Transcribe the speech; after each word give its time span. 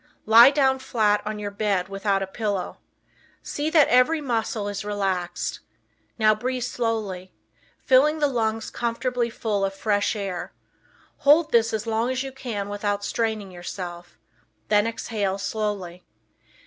Lie 0.25 0.49
down 0.49 0.79
flat 0.79 1.21
on 1.27 1.37
your 1.37 1.51
bed 1.51 1.87
without 1.87 2.23
a 2.23 2.25
pillow. 2.25 2.79
See 3.43 3.69
that 3.69 3.87
every 3.89 4.19
muscle 4.19 4.67
is 4.67 4.83
relaxed. 4.83 5.59
Now 6.17 6.33
breathe 6.33 6.63
slowly, 6.63 7.35
filling 7.85 8.17
the 8.17 8.25
lungs 8.25 8.71
comfortably 8.71 9.29
full 9.29 9.63
of 9.63 9.75
fresh 9.75 10.15
air; 10.15 10.53
hold 11.17 11.51
this 11.51 11.71
as 11.71 11.85
long 11.85 12.09
as 12.09 12.23
you 12.23 12.31
can 12.31 12.67
without 12.67 13.05
straining 13.05 13.51
yourself; 13.51 14.17
then 14.69 14.87
exhale 14.87 15.37
slowly. 15.37 16.03